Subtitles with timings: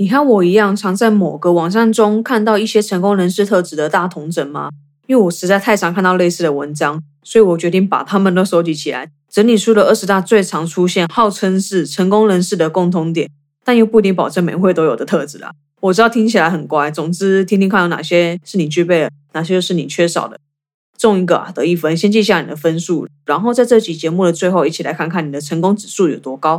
[0.00, 4.70] 你和我一样，常在某个网站中看到一些成功人士特质的大同整吗？
[5.06, 13.28] 因为我实在太常看到类似的文章，所以我决定把他们都收集起来，整理出了二十大最常出现、号称是成功人士的共通点，
[13.62, 15.52] 但又不一定保证每会都有的特质啦。
[15.82, 20.38] 我知道听起来很乖，总之听听看有哪些是你具备的，哪些又是你缺少的。
[20.96, 26.58] 中一个啊，得一分，先记下你的分数，然后在这集节目的最后，一起来看看你的成功指数有多高。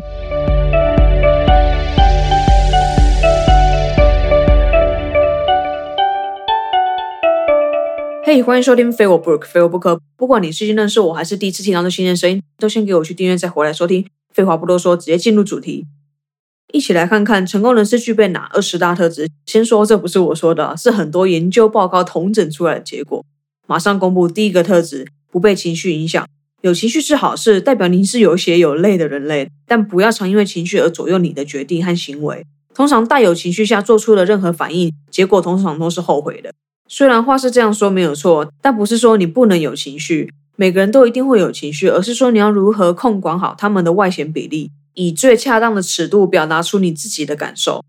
[8.34, 10.00] 嘿，欢迎收听非我不可，非我不可。
[10.16, 14.08] 不管你是新认识我还是第一次听到这新鲜声音，都先给我去订阅，再回来收听。
[14.34, 15.86] 废话不多说，直接进入主题，
[16.72, 19.30] 一起来看看成功人士具备哪二十大特质。
[19.46, 23.22] 先说，这不是我说的，是很多研究报告统整出来的结果。
[23.68, 26.26] 马上公布第一个特质：不被情绪影响。
[26.62, 29.50] 有情绪是好事，代表您是有血有泪的人类。
[29.68, 32.46] 但不要常因为情绪而左右你的决定和行为。
[32.74, 36.54] 通常带有情绪下做出的任何反应，结果通常都是后悔的。
[36.94, 40.30] 虽然话是这样说没有错，但不是说你不能有情绪。
[40.58, 47.82] 每个人都一定会有情绪，而是说你要如何控管好他们的外显比例，以最恰当的尺度表达出你自己的感受。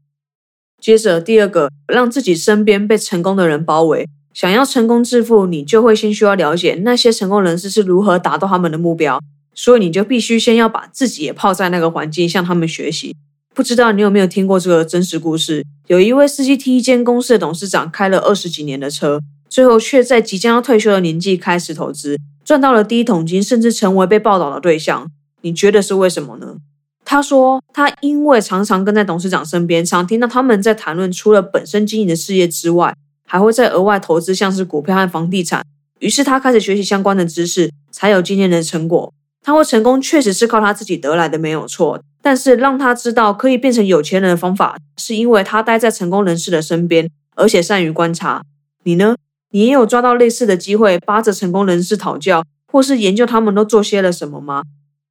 [0.80, 4.08] 接着第二个，让自己身边被成功的人包围。
[4.32, 9.20] 想要成功致富，你就会先需要了解那些成功人士是如何达到他们的目标，
[9.52, 13.16] 所以你就必须先要把自己也泡在那个环境，向他们学习。
[13.52, 15.66] 不知道你有没有听过这个真实故事？
[15.86, 25.10] 有一位司机替一间公司的董事长开了二十几年的车，最后却在即将要退休的年纪开始投资，赚到了第一桶金，甚至成为被报道的对象。
[25.42, 26.56] 你觉得是为什么呢？
[27.04, 32.94] 他说，他因为常常跟在董事长身边，常听到他们在谈论除了本身经营的事业之外。
[33.24, 35.64] 还会再额外投资，像是股票和房地产。
[36.00, 39.10] 于是他开始学习相关的知识，才有今天的成果。
[39.42, 41.98] 他会成功，确实是靠他自己得来的，没有错。
[42.22, 48.42] 但是让他知道可以变成有钱人的方法，是因为他待在成功人士的身边，而且善于观察。
[48.84, 49.16] 你呢？
[49.50, 54.62] 你也有抓到类似的机会，扒着成功人士讨教，或是研究他们都做些了什么吗？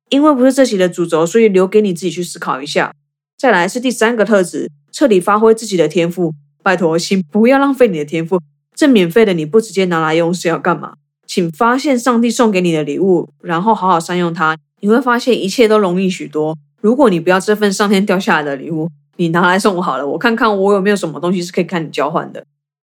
[0.10, 2.92] 因为不是这期的主轴，所以留给你自己去思考一下。
[3.38, 6.34] 再来是第三个特质，彻底发挥自己的天赋。
[6.64, 8.42] 拜托，请不要浪费你的天赋。
[8.74, 10.94] 这免费的你不直接拿来用是要干嘛？
[11.28, 14.58] 请发现上帝送给你的礼物，然后好好善用它。
[14.80, 16.58] 你会发现一切都容易许多。
[16.82, 22.44] 如果你不要这份上天掉下来的礼物，你拿来送我好了，我看看我有没有什么东西是可以看你交换的。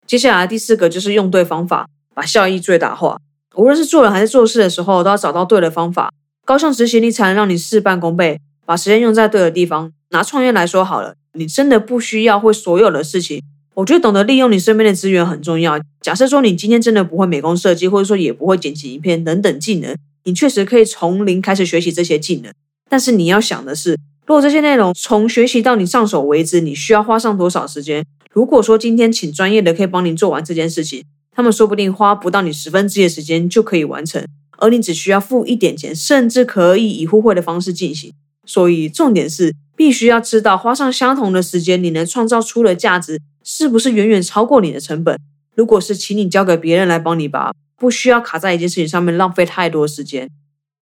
[0.06, 3.20] 接下来第四个就是用对方法，把效益最大化。
[3.56, 6.14] 无论是做人还是做事的时候，都要找到对的方法，
[6.46, 8.40] 高效执行力才能让你事半功倍。
[8.64, 9.92] 把时间用在对的地方。
[10.12, 13.42] 拿创业来说好了，你真的不需要会所有的事情。
[13.74, 15.80] 我觉得懂得利用你身边的资源很重要。
[16.02, 22.54] 假设说你今天真的不会美工设计，或者说也不会剪辑影片等等技能，你确实可以从零开始学习这些技能。
[22.92, 23.92] 但是你要想的是，
[24.26, 28.06] 如果这些内容从学习到你上手为止，你需要花上多少时间？
[28.34, 38.12] 如果说今天请专业的可以帮你做完这件事情，他们说不定花不到你十分之一的时间就可以完成，而你只需要付一点钱，甚至可以以互惠的方式进行。
[38.46, 43.22] 所以重点是，必须要知道花上相同的时间，你能创造出的价值。
[43.44, 45.18] 是不是远远超过你的成本？
[45.56, 50.30] 如果是，请你交给别人来帮你吧，不需要卡在一件事情上面浪费太多时间。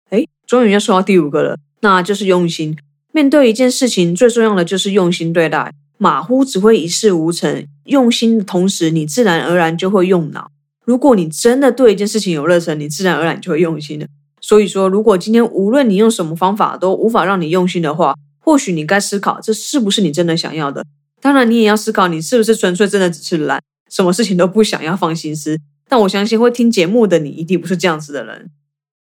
[0.10, 2.76] 哎，终于要说到第五个了，那就是用心。
[3.12, 5.72] 面对一件事情，最重要的就是用心对待。
[5.98, 10.50] 马虎只会一事无成，用心的同时，你自然而然就会用脑。
[10.86, 14.08] 如果你真的对一件事情有热忱，你自然而然就会用心的。
[14.42, 20.86] 所以说，如果今天无论你用什么方法都无法让你用心的话，或许你该思考，这是不是你真的想要的。
[21.22, 25.60] 当然，你也要思考，你是不是纯粹真的只是懒，什么事情都不想要放心思。
[25.88, 28.50] 但我相信会听节目的你，一定不是这样子的人。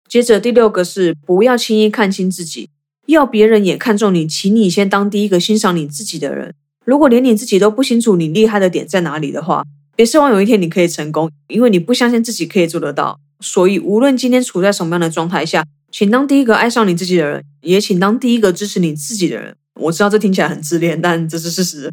[0.09, 2.69] 接着第六个是，不要轻易看清自己，
[3.07, 6.55] 要别人也看重你，请你先当第一个欣赏你自己的人。
[6.85, 9.65] 如果连你自己都不清楚你厉害的点在哪里的话，
[9.97, 13.19] 别奢望有一天你可以成功，因为你不相信自己可以做得到。
[13.41, 19.57] 所以，无论今天处在什么样的状态下，请当第一个爱上你自己的人，也请当第一个支持你自己的人。
[19.81, 21.91] 我知道这听起来很自恋，但这是事实。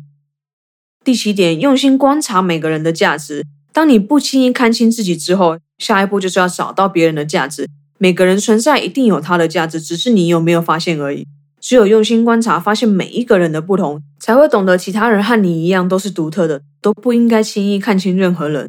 [1.03, 3.45] 第七点，用心观察每个人的价值。
[3.73, 7.67] 当你不轻易看清自己之后，下一步就是要找到别人的价值。
[8.01, 11.27] 每个人存在一定有它的价值，只是你有没有发现而已。
[11.59, 18.67] 只有用心观察，发现每一个人的不同，才会懂得其他人和你一样都是独特的，都不应该轻易看清任何人。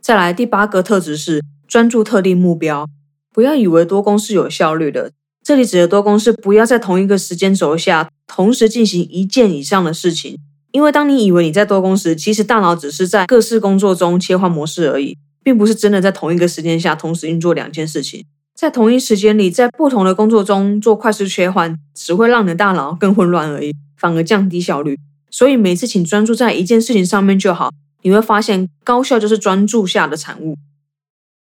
[0.00, 2.88] 再来，第八个特质是专注特定目标，
[3.34, 5.10] 不要以为多工是有效率的。
[5.42, 10.38] 这里指的多工是不要在同一个时间轴下同时进行一件以上的事情，
[10.70, 18.24] 因为当你以为你在多工时，其实大脑只是在各式工作中切换模式而已，并不是真的在同一个时间下同时运作两件事情。
[18.56, 24.98] 在同一时间里，在不同的工作中做快速切换，只会让你的大脑更混乱而已，反而降低效率。
[25.30, 27.70] 所以每次请专注在一件事情上面就好。
[28.00, 30.56] 你会发现，高效就是专注下的产物。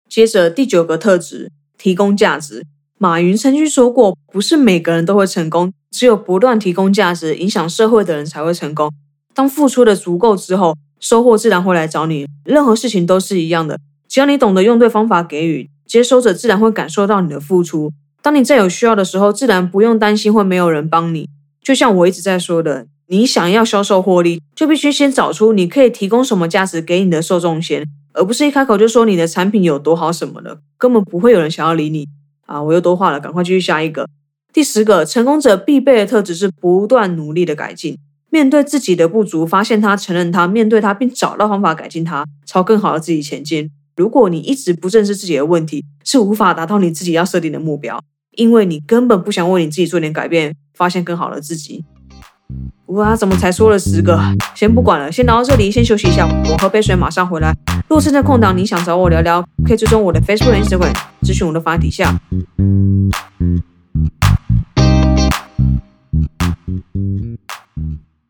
[0.09, 2.65] 接着第九个特质，提供价值。
[2.97, 8.91] 马云曾经说过，不是每个人都会成功，只有不断提供价值、影响社会的人才会成功。
[9.35, 12.27] 当付出的足够之后，收获自然会来找你。
[12.45, 13.79] 任何事情都是一样的，
[14.09, 17.93] 只要你懂得用对方法给予，接收者自然会感受到你的付出。
[18.23, 21.29] 当你再有需要的时候，自然不用担心会没有人帮你。
[21.63, 32.07] 就像我一直在说的，你想要销售获利，就必须先找出你可以提供什么价值给你的受众先，而不是一开口就说你的产品有多好什么的，根本不会有人想要理你。
[32.47, 34.07] 啊，我又多话了，赶快继续下一个。
[34.53, 37.99] 第十个，成功者必备的特质是不断努力的改进。
[38.31, 43.71] 面对自己的不足，发现它，承认它，面对它，并找到方法改进它，朝更好的自己前进。
[43.97, 48.03] 如果你一直不正视自己的问题，是无法达到你自己要设定的目标，
[48.33, 51.85] 因为你根本不想为你自己做点改变，发现更好的自己。
[52.87, 54.21] 哇，怎么才说了十个？
[54.55, 57.55] 先不管了，先聊到这里，先休息一下，我喝杯水，马上回来。
[57.89, 60.93] 如果正在空档，你想找我聊聊，可以追踪我的 Facebook、Instagram，
[61.23, 62.21] 咨询我的发底下。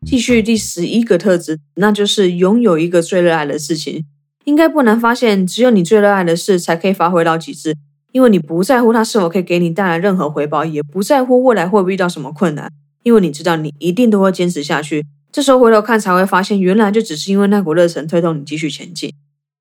[0.05, 4.05] 继续第十一个特质，那就是拥有一个最热爱的事情。
[4.45, 7.75] 应该不难发现，只有你最热爱的事才可以发挥到极致，
[8.11, 12.71] 因为你不在乎它是否可以给你带来任何回报，也不在乎未来会不会遇到什么困难。
[13.03, 15.05] 因为你知道，你一定都会坚持下去。
[15.31, 19.13] 这时候回头看，才会发现，原来就只是因为那股热忱推动你继续前进。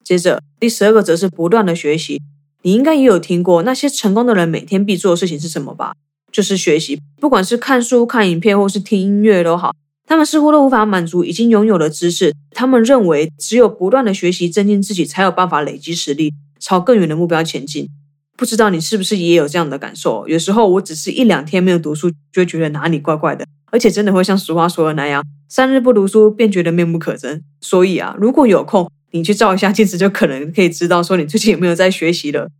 [0.05, 2.23] 接着，第十二个则是不断的学习。
[2.63, 5.95] 你应该也有听过，那些成功的人每天必做的事情是什么吧？
[6.31, 7.01] 就是学习。
[7.21, 9.75] 不管是看书、看影片，或是听音乐都好，
[10.07, 12.35] 他们似乎都无法满足已经拥有的知识。
[12.51, 17.89] 他们认为，只有不断的学习、增进自己，才有办法累积实力，朝更远的目标前进。
[18.37, 20.27] 不知道你是不是也有这样的感受？
[20.29, 27.41] 有时候我只是一两天没有读书，就会觉得哪里怪怪的，而且真的会像俗话说的那样，三日不读书便觉得面目可憎。
[27.61, 32.51] 所以啊，如果有空，你去照一下镜子，就可能可以知道说你最近有没有在学习了。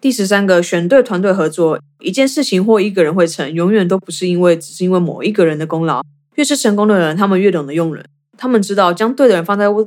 [0.00, 6.02] 第十三个，选对团队合作，一件事情或一个人会成，永远都不是因为只是因为某一个人的功劳。
[6.34, 8.04] 越是成功的人，他们越懂得用人，
[8.36, 9.84] 他们知道将对的人放在位。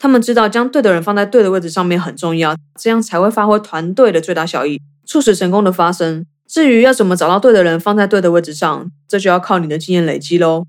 [0.00, 6.24] 他们知道将对的人放在对的位置上面很重要，这样才会发挥团队的最大效益，促使成功的发生。
[6.46, 10.66] 至于要怎么找到对的人放在对的位置上，这就要靠你的经验累积喽。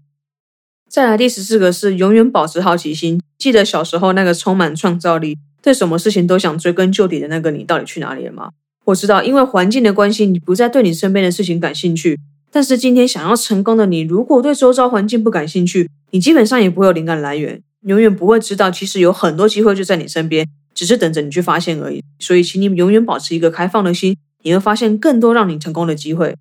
[0.90, 8.50] 再来第十四个是永远保持好奇心，记得小时候那个充满创造力、对什么事情都想追根究底的那个你，到底去哪里了吗？
[8.86, 12.20] 我知道，因为环境的关系，你不再对你身边的事情感兴趣。
[12.52, 17.62] 但是今天想要成功的你，如果对周遭环境不感兴趣，你基本上也不会有灵感来源。
[17.84, 22.04] 永远不会知道，其实有很多机会就在你身边，只是等着你去发现而已。
[22.20, 26.36] 所以，请你永远保持一个开放的心，你会发现更多让你成功的机会。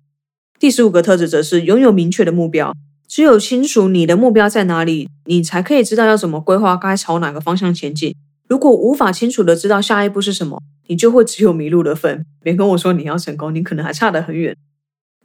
[0.59, 2.75] 第十五个特质则是拥有明确的目标。
[3.07, 8.13] 只有清楚你的目标在哪里，你才可以知道要怎么规划，该朝哪个方向前进。
[8.47, 12.25] 如果无法清楚的知道下一步是什么，你就会只有迷路的份。
[12.43, 14.55] 别跟我说你要成功，你可能还差得很远。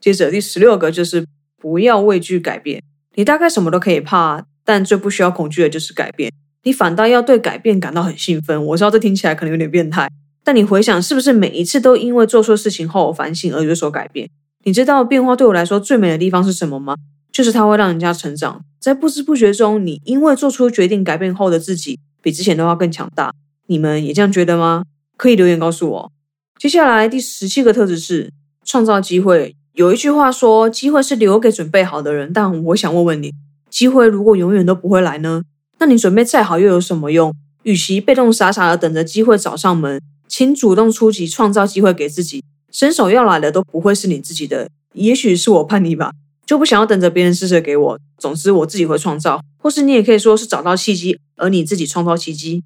[0.04, 1.24] 接着第十六个就是
[1.56, 2.82] 不要畏惧改变。
[3.14, 4.44] 你大概什么都可以怕。
[4.66, 8.64] 但最不需要恐惧的就是改变，你反倒要对改变感到很兴奋。
[8.64, 10.10] 我知道这听起来可能有点变态，
[10.42, 14.30] 但你回想，是不是每一次都因为做错事情后反省而有所改变？
[14.62, 16.96] 你知道变化对我来说最美的地方是什么吗？
[17.30, 23.34] 就是它会让人家成长，在不知不觉中，你因为做出决定改变后的自己，比之前都要更强大。
[23.66, 24.84] 你们也这样觉得吗？
[25.18, 26.12] 可以留言告诉我。
[26.58, 28.32] 接下来第十七个特质是
[28.64, 29.54] 创造机会。
[29.74, 33.32] 有一句话说，机会是留给准备好的人，但我想问问你。
[33.68, 35.42] 机会如果永远都不会来呢？
[35.80, 37.34] 那你准备再好又有什么用？
[37.64, 42.44] 与其被动傻傻的等着机会找上门，请主动出击，创造机会给自己。
[42.70, 46.12] 伸手要来的都不会是你自己的，也许是我叛逆吧，
[46.46, 47.98] 就不想要等着别人施舍给我。
[48.16, 52.62] 总之我自己会创造，或是你也可以说是找到契机，而你自己创造契机。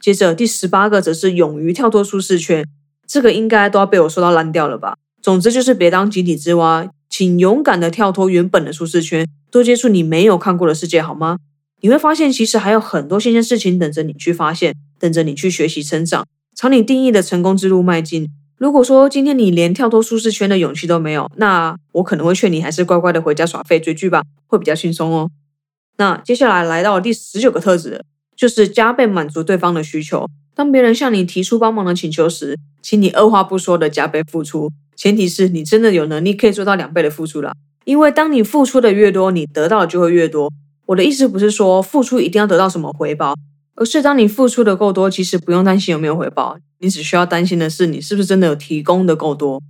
[0.00, 2.66] 接着第十八个则是勇于跳脱舒适圈，
[3.06, 4.96] 这个应该都要被我说到烂掉了吧？
[5.20, 6.88] 总之就是别当井底之蛙。
[7.08, 11.38] 请勇敢的跳脱原本的舒适圈，多接触你没有看过的世界，好吗？
[11.80, 16.24] 你会发现，其实还有很多新鲜事情等着你去发现，等着你去学习成长，
[16.54, 18.28] 朝你定义的成功之路迈进。
[18.58, 25.28] 如果说今天你连跳脱舒适圈的勇气都没有，那我可能会劝你还是乖乖的回家耍废追剧吧，会比较轻松哦。
[25.96, 28.04] 那接下来来到第十九个特质，
[28.36, 30.28] 就是加倍满足对方的需求。
[30.54, 34.70] 当别人向你提出帮忙的请求时，请你二话不说的加倍付出。
[35.00, 37.54] 前提是你真的有能力可以做到两倍的付出了，
[37.86, 40.52] 因为当你付出的越多，你得到的就会越多。
[40.84, 43.34] 我的意思不是说付出一定要得到什么回报，
[43.76, 49.62] 而是当你付出的够多，其实不用担心有没有回报，你只需要担心的是你是不是真的有提供的够多。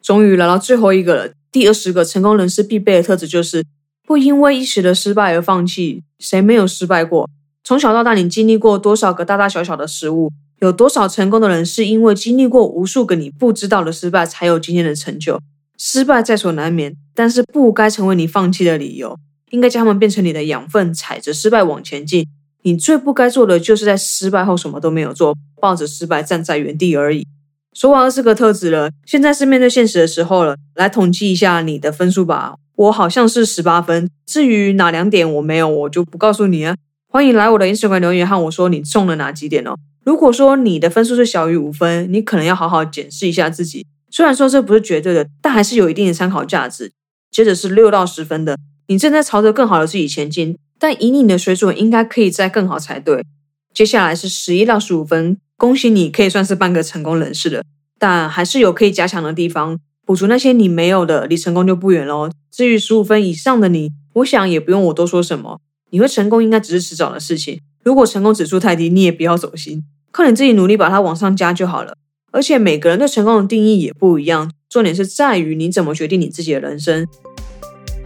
[0.00, 3.64] 终于来到最后一个了，第二十个成功人士必备的特质就是
[4.06, 6.04] 不因为一时的失败而放弃。
[6.20, 7.28] 谁没有失败过？
[7.64, 10.30] 从小到大，你经历过多少个大大小小的失误？
[10.64, 15.38] 有多少成功的人是因为经历过无数个你不知道的失败，才有今天的成就？
[15.76, 19.18] 失败在所难免，但是不该成为你放弃的理由，
[19.50, 22.26] 应该将它们变成你的养分，踩着失败往前进。
[22.62, 27.26] 你最不该做的，就是在失败后什么都没有做，抱着失败站在原地而已。
[27.74, 30.56] 说完二十个特质了，现在是面对现实的时候了。
[30.74, 32.54] 来统计一下你的分数吧。
[32.76, 36.74] 我好像是十八分，至于哪两点我没有，我就不告诉你啊。
[37.08, 39.76] 欢迎来我的 Instagram 留言和我说你中了哪几点哦。
[40.04, 43.86] 如果说你的分数是小于五分，你可能要好好检视一下自己。
[44.10, 46.92] 虽然说这不是绝对的，但还是有一定的参考价值。
[47.30, 48.56] 接着是六到十分的，
[48.86, 50.56] 你正在朝着更好的自己前进。
[50.78, 53.24] 但以你的水准，应该可以再更好才对。
[53.72, 57.62] 接下来是十一到十五分，恭喜你可以算是半个成功人士了，
[57.98, 62.30] 但还是有可以加强的地方，补足那些你没有的，离成功就不远喽。
[62.50, 67.60] 至于十五分以上的你，我想也不用我多说什么，你会成功应该只是迟早的事情。
[67.82, 69.82] 如果成功指数太低，你也不要走心，
[70.16, 71.96] 靠你自己努力把它往上加就好了。
[72.30, 77.04] 而且每个人对成功的定义也不一样，重点是在于你怎么决定你自己的人生。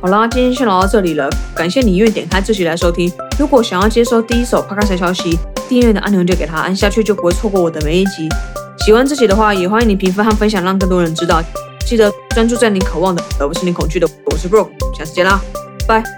[0.00, 1.28] 好啦，今天先聊到这里了。
[1.54, 3.12] 感谢你愿意点开这集来收听。
[3.38, 5.38] 如果想要接收第一手 Podcast 消息，
[5.68, 8.26] 订阅的按钮就给它按下去，就不会错过我的每一集。
[8.86, 11.42] 喜欢这集的话，也欢迎你评分和分享，让更多人知道。
[11.84, 14.08] 记得专注在你渴望的，而不是你恐惧的。
[14.24, 15.40] 我是 Bro，下次见啦，
[15.86, 16.17] 拜。